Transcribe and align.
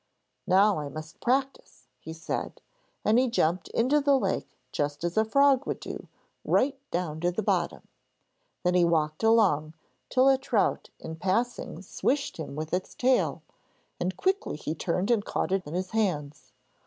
'Now 0.47 0.79
I 0.79 0.89
must 0.89 1.19
practise,' 1.19 1.85
he 1.99 2.11
said, 2.11 2.59
and 3.05 3.19
he 3.19 3.27
jumped 3.29 3.67
into 3.67 4.01
the 4.01 4.17
lake 4.17 4.57
just 4.71 5.03
as 5.03 5.15
a 5.15 5.23
frog 5.23 5.67
would 5.67 5.79
do, 5.79 6.07
right 6.43 6.75
down 6.89 7.19
to 7.19 7.29
the 7.29 7.43
bottom. 7.43 7.83
Then 8.63 8.73
he 8.73 8.83
walked 8.83 9.21
along, 9.21 9.75
till 10.09 10.27
a 10.27 10.39
trout 10.39 10.89
in 10.99 11.17
passing 11.17 11.83
swished 11.83 12.37
him 12.37 12.55
with 12.55 12.73
its 12.73 12.95
tail, 12.95 13.43
and 13.99 14.17
quickly 14.17 14.57
he 14.57 14.73
turned 14.73 15.11
and 15.11 15.23
caught 15.23 15.51
it 15.51 15.67
in 15.67 15.75
his 15.75 15.91
hands. 15.91 16.51